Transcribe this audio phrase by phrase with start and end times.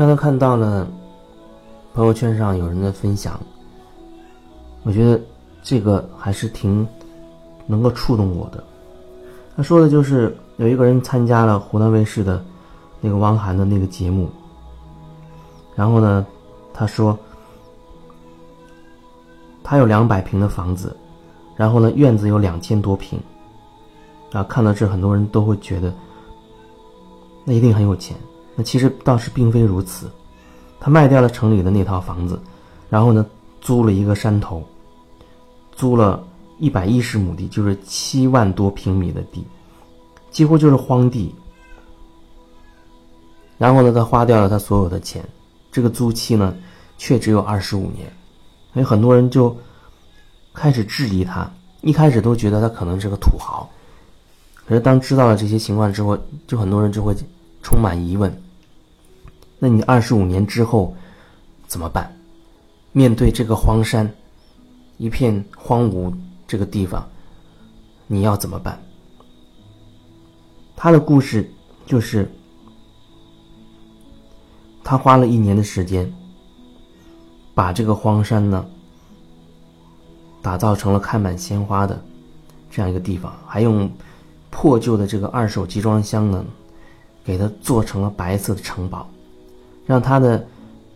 [0.00, 0.88] 刚才看到了
[1.92, 3.38] 朋友圈上有人的分享，
[4.82, 5.20] 我觉得
[5.62, 6.88] 这个还是挺
[7.66, 8.64] 能够触动我的。
[9.54, 12.42] 他说的就是有一个人参加了湖南卫视的
[13.02, 14.30] 那个汪涵的那个节目，
[15.74, 16.26] 然后呢，
[16.72, 17.14] 他说
[19.62, 20.96] 他有两百平的房子，
[21.56, 23.20] 然后呢院子有两千多平。
[24.32, 25.92] 啊，看到这，很多人都会觉得，
[27.44, 28.16] 那一定很有钱。
[28.54, 30.10] 那其实倒是并非如此。
[30.78, 32.40] 他卖掉了城里的那套房子，
[32.88, 33.26] 然后呢，
[33.60, 34.66] 租了一个山头，
[35.72, 36.26] 租了
[36.58, 39.44] 一百一十亩地，就是七万多平米的地，
[40.30, 41.34] 几乎就是荒地。
[43.58, 45.22] 然后呢，他花掉了他所有的钱，
[45.70, 46.56] 这个租期呢，
[46.96, 48.10] 却只有二十五年。
[48.72, 49.54] 所以很多人就
[50.54, 51.50] 开始质疑他，
[51.82, 53.68] 一开始都觉得他可能是个土豪。
[54.66, 57.14] 可是，当知道了这些情况之后，就很多人就会
[57.62, 58.42] 充满疑问。
[59.58, 60.96] 那你二十五年之后
[61.66, 62.16] 怎么办？
[62.92, 64.12] 面对这个荒山，
[64.98, 66.14] 一片荒芜
[66.46, 67.08] 这个地方，
[68.06, 68.80] 你要怎么办？
[70.76, 71.52] 他的故事
[71.86, 72.30] 就是，
[74.82, 76.12] 他花了一年的时间，
[77.54, 78.66] 把这个荒山呢，
[80.40, 82.02] 打造成了开满鲜花的
[82.70, 83.90] 这样一个地方，还用。
[84.52, 86.44] 破旧的这个二手集装箱呢，
[87.24, 89.08] 给他做成了白色的城堡，
[89.86, 90.46] 让他的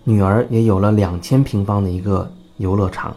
[0.05, 3.15] 女儿也有了两千平方的一个游乐场。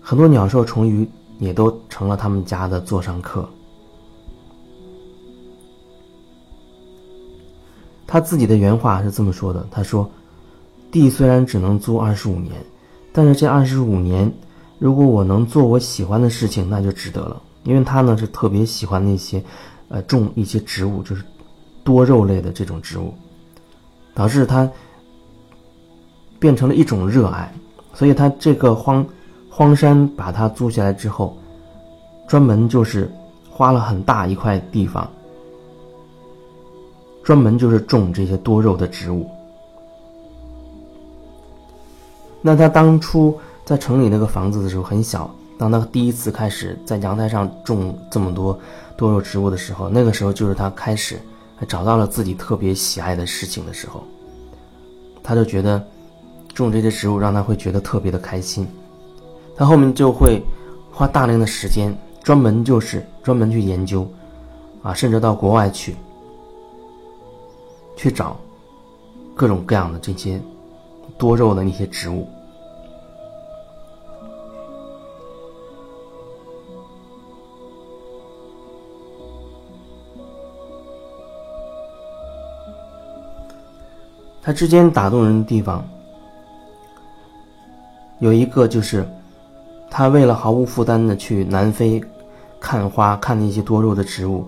[0.00, 3.48] 很多鸟兽虫鱼也都成了他们家的座上客。
[8.06, 10.10] 他自己的原话是这么说的：“他说，
[10.90, 12.52] 地虽然只能租二十五年，
[13.12, 14.30] 但是这二十五年，
[14.78, 19.42] 如果我能做我喜欢的事情，那就值得了。”因为他呢是特别喜欢那些，
[19.88, 21.24] 呃，种一些植物，就是
[21.84, 23.14] 多肉类的这种植物，
[24.14, 24.70] 导致他
[26.38, 27.52] 变成了一种热爱。
[27.94, 29.06] 所以他这个荒
[29.50, 31.36] 荒山把它租下来之后，
[32.26, 33.10] 专门就是
[33.50, 35.08] 花了很大一块地方，
[37.22, 39.28] 专门就是种这些多肉的植物。
[42.40, 45.30] 那他当初在城里那个房子的时候很小。
[45.58, 48.58] 当他第一次开始在阳台上种这么多
[48.96, 51.20] 多肉植物的时候，那个时候就是他开始
[51.66, 54.02] 找到了自己特别喜爱的事情的时候。
[55.22, 55.84] 他就觉得
[56.52, 58.66] 种这些植物让他会觉得特别的开心。
[59.56, 60.42] 他后面就会
[60.90, 64.06] 花大量的时间，专门就是专门去研究，
[64.82, 65.94] 啊，甚至到国外去
[67.96, 68.36] 去找
[69.34, 70.40] 各种各样的这些
[71.16, 72.28] 多肉的那些植物。
[84.42, 85.86] 他之间打动人的地方，
[88.18, 89.08] 有一个就是，
[89.88, 92.02] 他为了毫无负担的去南非
[92.58, 94.44] 看花、看那些多肉的植物，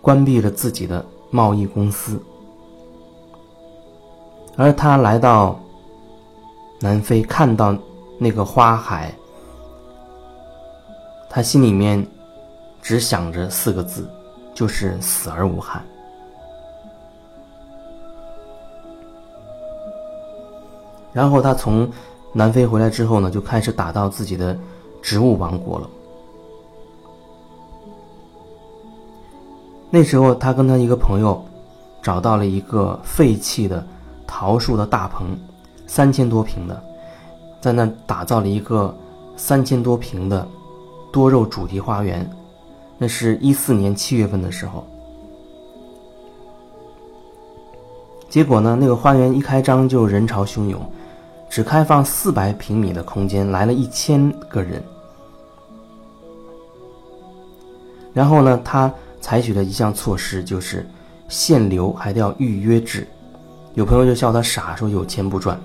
[0.00, 2.18] 关闭了自己的贸易公司，
[4.56, 5.60] 而他来到
[6.80, 7.76] 南非，看到
[8.18, 9.14] 那个花海，
[11.28, 12.06] 他心里面
[12.80, 14.08] 只想着四个字，
[14.54, 15.84] 就是死而无憾。
[21.14, 21.88] 然后他从
[22.32, 24.58] 南非回来之后呢，就开始打造自己的
[25.00, 25.88] 植物王国了。
[29.90, 31.40] 那时候，他跟他一个朋友
[32.02, 33.86] 找到了一个废弃的
[34.26, 35.38] 桃树的大棚，
[35.86, 36.82] 三千多平的，
[37.60, 38.92] 在那打造了一个
[39.36, 40.44] 三千多平的
[41.12, 42.28] 多肉主题花园。
[42.98, 44.84] 那是一四年七月份的时候，
[48.28, 50.80] 结果呢，那个花园一开张就人潮汹涌。
[51.54, 54.82] 只开放四百平米的空间，来了一千个人。
[58.12, 60.84] 然后呢，他采取的一项措施就是
[61.28, 63.06] 限流，还得要预约制。
[63.74, 65.56] 有朋友就笑他傻，说有钱不赚。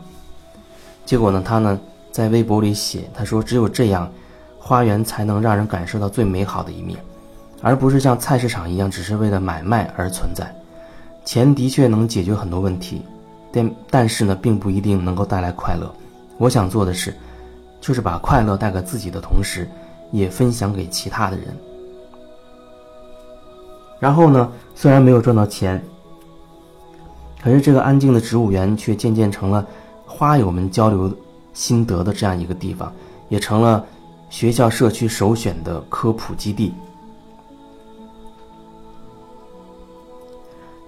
[1.08, 1.80] 结果呢，他呢
[2.12, 4.08] 在微博里写，他说只有这样，
[4.60, 7.00] 花园才能让人感受到最美好的一面，
[7.64, 10.56] 而不是像菜市场一样，只是为了买卖而存在。
[11.26, 13.02] 钱的确能解决很多问题。
[13.52, 15.92] 但但是呢，并不一定能够带来快乐。
[16.38, 17.14] 我想做的是，
[17.82, 19.68] 就是把快乐带给自己的同时，
[20.12, 21.48] 也分享给其他的人。
[24.00, 25.84] 然后呢，虽然没有赚到钱，
[27.42, 29.66] 可是这个安静的植物园却渐渐成了
[30.06, 31.12] 花友们交流
[31.54, 32.94] 心得的这样一个地方，
[33.28, 33.86] 也成了
[34.30, 36.74] 学校社区首选的科普基地。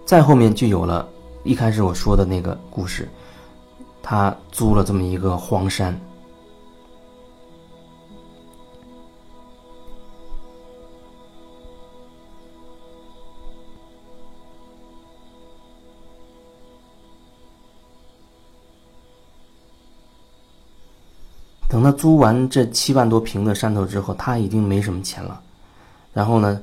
[0.06, 1.08] 再后面就有了。
[1.44, 3.10] 一开始我说的那个故事，
[4.02, 6.00] 他租了这么一个荒山。
[21.68, 25.42] 等他租完这七万多平的山头之后，他已经没什么钱了。
[26.14, 26.62] 然后呢，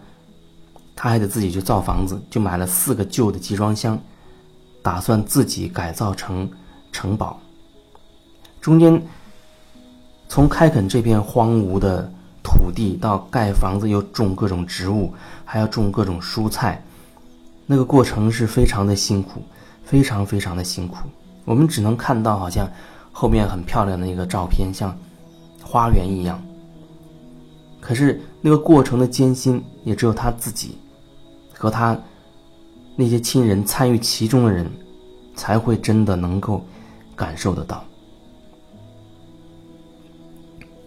[0.95, 3.99] 他还得自己去造房子，就买了四个旧的集装箱，
[4.89, 6.51] 打算自己改造成
[6.91, 7.39] 城堡。
[8.59, 9.03] 中间
[10.31, 12.11] 从开垦这片荒芜的
[12.43, 15.13] 土地到盖房子，又种各种植物，
[15.45, 16.83] 还要种各种蔬菜，
[17.67, 19.43] 那个过程是非常的辛苦，
[19.85, 20.97] 非常非常的辛苦。
[21.45, 22.67] 我们只能看到好像。
[23.11, 24.97] 后面很漂亮的一个照片，像
[25.61, 26.41] 花园一样。
[27.81, 30.79] 可是那个过程的艰辛，也只有他自己
[31.53, 31.99] 和他
[33.01, 34.69] 那些亲人参与其中的人，
[35.37, 36.61] 才会真的能够
[37.15, 37.85] 感受得到。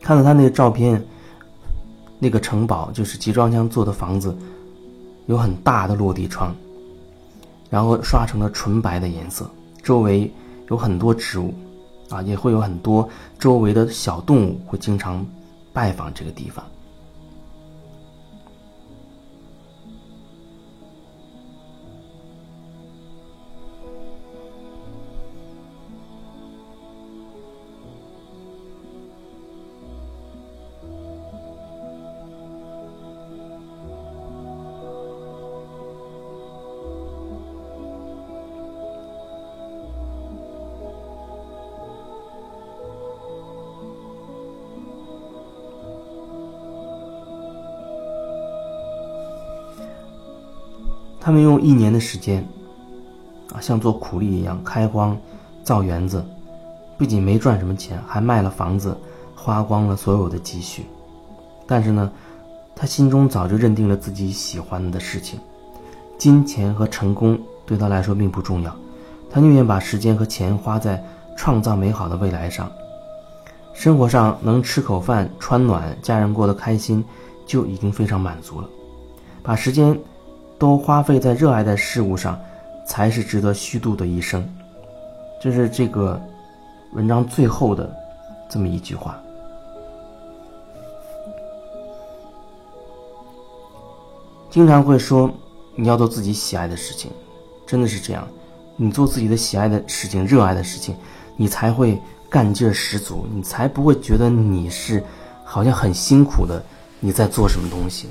[0.02, 1.02] 看到他那个照片，
[2.20, 4.38] 那个城堡就是集装箱做的房子，
[5.28, 6.54] 有很大的落地窗，
[7.70, 9.50] 然后刷成了纯白的颜色，
[9.82, 10.30] 周围
[10.70, 11.54] 有很多植物。
[12.10, 13.08] 啊，也会有很多
[13.40, 15.26] 周围的小动物会经常
[15.72, 16.62] 拜访这个地方。
[51.24, 52.44] 他们用一年的时间，
[53.54, 55.16] 啊，像做苦力一样开荒、
[55.64, 56.26] 造园子，
[56.98, 58.98] 不仅没赚什么钱，还卖了房子，
[59.36, 60.88] 花光了所有的积蓄。
[61.68, 62.12] 但是呢，
[62.76, 65.40] 他心中早就认定了自己喜欢的事情，
[66.18, 68.76] 金钱和成功对他来说并不重要，
[69.30, 71.04] 他宁愿把时间和钱花在
[71.38, 72.70] 创造美好的未来上。
[73.76, 77.06] 生活上能吃口饭、穿暖，家人过得开心，
[77.46, 78.68] 就已经非常满足了。
[79.44, 79.96] 把时间。
[80.62, 82.40] 都花费在热爱的事物上，
[82.86, 84.48] 才是值得虚度的一生。
[85.42, 86.22] 这是这个
[86.94, 87.92] 文章最后的
[88.48, 89.20] 这么一句话。
[94.52, 95.32] 经常会说
[95.76, 97.10] 你要做自己喜爱的事情，
[97.66, 98.28] 真的是这样。
[98.76, 100.96] 你做自己的喜爱的事情、热爱的事情，
[101.36, 102.00] 你才会
[102.30, 105.04] 干劲十足，你才不会觉得你是
[105.44, 106.64] 好像很辛苦的
[107.00, 108.10] 你在做什么东西。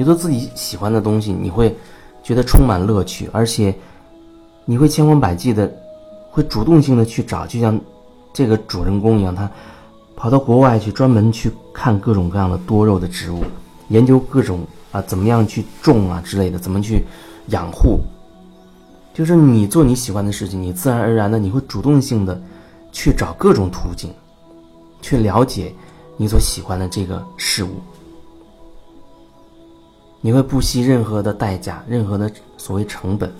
[0.00, 1.76] 你做自己喜欢的东西，你会
[2.22, 3.74] 觉得充满乐趣，而且
[4.64, 5.70] 你会千方百计的，
[6.30, 7.78] 会主动性的去找，就像
[8.32, 9.50] 这个主人公一样，他
[10.16, 13.44] 跑到国外去专门去看各种各样的多肉的植物，
[13.88, 17.04] 研究各种啊怎么样去种啊之类的，怎么去
[17.48, 18.00] 养护。
[19.12, 22.40] 就是你做你喜欢的事情，你自然而然的你会主动性的
[22.90, 24.10] 去找各种途径，
[25.02, 25.70] 去了解
[26.16, 27.72] 你所喜欢的这个事物。
[30.20, 33.32] 你会不惜任何的代价，任何的所谓成本，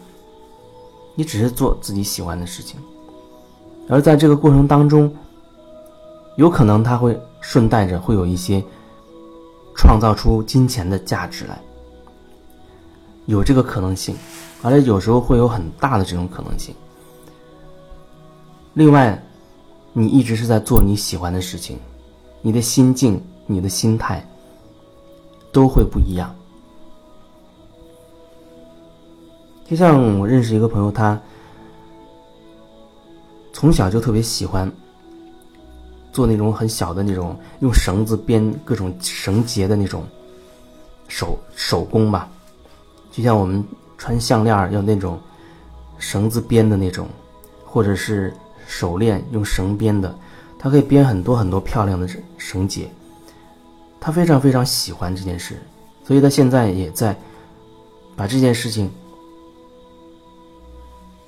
[1.15, 2.81] 你只是做自己喜欢的事情，
[3.89, 5.15] 而在这个过程当中，
[6.37, 8.65] 有可能他会顺带着会有一些
[9.77, 11.61] 创造出金钱的价值来，
[13.27, 14.17] 有这个可能性，
[14.63, 16.75] 而且有时候会有很大的这种可能性。
[18.73, 19.23] 另外，
[19.93, 21.79] 你一直是在做你喜欢的事情，
[22.41, 24.27] 你的心境、你的心态
[25.53, 26.35] 都会不一样。
[29.71, 31.17] 就像我认识一个朋友，他
[33.53, 34.69] 从小就特别喜欢
[36.13, 40.05] 做那种很小的那种用绳子编各种绳结的那种
[41.07, 42.29] 手手工吧。
[43.13, 43.65] 就像我们
[43.97, 45.21] 穿项链要那种
[45.99, 47.07] 绳子编的那种，
[47.65, 48.35] 或者是
[48.67, 50.13] 手链用绳编的，
[50.59, 52.09] 他可以编很多很多漂亮的
[52.39, 52.91] 绳结。
[54.01, 55.63] 他非常非常喜欢这件事，
[56.05, 57.17] 所以他现在也在
[58.17, 58.91] 把这件事情。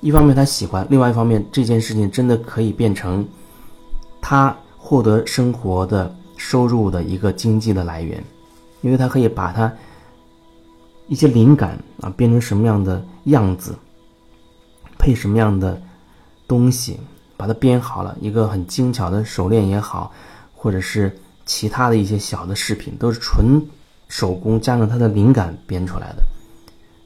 [0.03, 3.25] 一方面他喜欢，另外一方面这件事情真的可以变成
[4.21, 8.21] 他获得生活的收入的一个经济的来源，
[8.81, 9.71] 因为他可以把他
[11.07, 13.73] 一些灵感啊变成什么样的样子，
[14.99, 15.81] 配什么样的
[16.49, 16.99] 东西，
[17.37, 20.11] 把它编好了，一个很精巧的手链也好，
[20.53, 23.65] 或者是其他的一些小的饰品，都是纯
[24.09, 26.23] 手工加上他的灵感编出来的，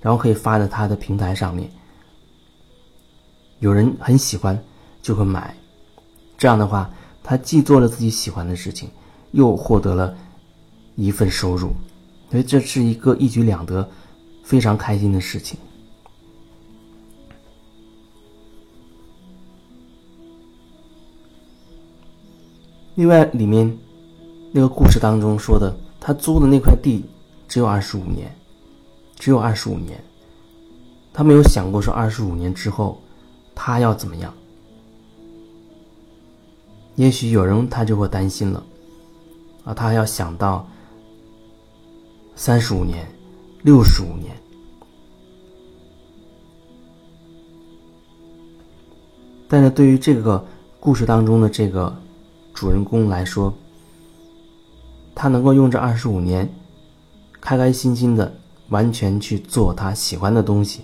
[0.01, 1.70] 然后可以发在他的平台上面。
[3.60, 4.62] 有人很喜欢，
[5.02, 5.56] 就会买。
[6.38, 6.90] 这样的话，
[7.24, 8.90] 他既做了自己喜欢的事情，
[9.32, 10.16] 又获得了
[10.96, 11.72] 一份收入，
[12.30, 13.90] 所以这是一个一举两得、
[14.44, 15.58] 非常开心的事情。
[22.94, 23.78] 另外，里面
[24.52, 27.04] 那个故事当中说的，他租的那块地
[27.48, 28.36] 只有二十五年，
[29.18, 30.04] 只有二十五年，
[31.14, 33.02] 他没有想过说二十五年之后
[33.58, 34.32] 他要怎么样。
[36.96, 38.64] 也许有人他就会担心了，
[39.64, 40.70] 啊，他要想到
[42.36, 43.08] 三十五年、
[43.64, 44.38] 六十五年，
[49.48, 50.46] 但是对于这个
[50.80, 51.92] 故事当中的这个。
[52.54, 53.54] 主人公来说，
[55.14, 56.52] 他能够用这二十五年，
[57.40, 58.36] 开开心心的
[58.70, 60.82] 完全去做他喜欢的东西，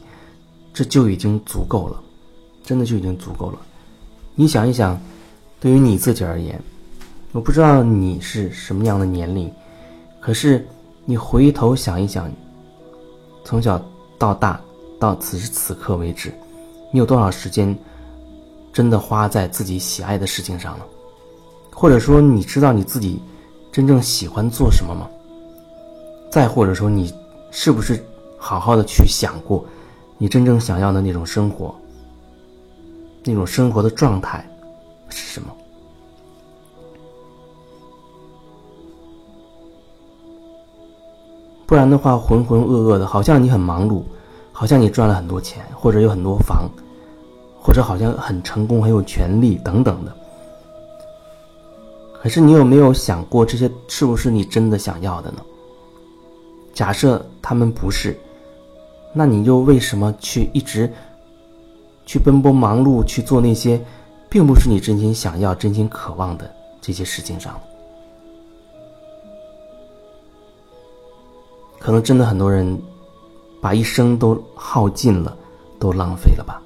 [0.72, 2.03] 这就已经足够了，
[2.64, 3.60] 真的就已经足够了。
[4.36, 5.00] 你想一想，
[5.60, 6.60] 对于你自己而言，
[7.32, 9.52] 我不知道你是什么样的年龄，
[10.20, 10.66] 可是
[11.06, 12.32] 你回头想一想，
[13.44, 13.80] 从小
[14.18, 14.60] 到大
[15.00, 16.34] 到此时此刻为止，
[16.92, 17.78] 你有多少时间
[18.72, 20.86] 真的花在自己喜爱的事情上了？
[21.72, 23.20] 或者说，你知道你自己
[23.72, 25.10] 真正喜欢做什么吗？
[26.32, 27.14] 再或者说，你
[27.52, 28.04] 是不是
[28.38, 29.66] 好好的去想过，
[30.18, 31.76] 你真正想要的那种生活，
[33.26, 34.46] 那种生活的状态
[35.10, 35.48] 是什么？
[41.66, 44.04] 不然的话，浑浑噩噩的，好像你很忙碌，
[44.52, 46.70] 好像你赚了很多钱，或者有很多房，
[47.60, 50.16] 或者好像很成功、很有权利等等的。
[52.22, 55.38] 可是你有没有想过，这些是不是你真的想要的呢？
[56.74, 58.18] 假设他们不是，
[59.14, 60.92] 那你又为什么去一直
[62.06, 63.80] 去奔波忙碌去做那些，
[64.30, 66.50] 并不是你真心想要、真心渴望的
[66.82, 67.60] 这些事情上？
[71.80, 72.82] 可能真的很多人
[73.62, 75.38] 把一生都耗尽了，
[75.80, 76.62] 都浪费了吧？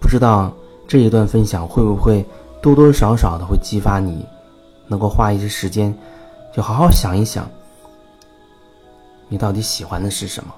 [0.00, 0.52] 不知道。
[0.88, 2.24] 这一段分享会不会
[2.62, 4.24] 多多少少的会激发你，
[4.86, 5.92] 能够花一些时间，
[6.54, 7.44] 就好好想一想，
[9.28, 10.54] 你到底喜欢的是什么？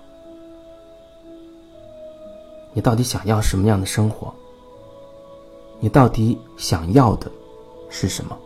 [2.72, 4.32] 你到底想要什么样的生活？
[5.80, 7.30] 你到底想要的
[7.88, 8.36] 是什么？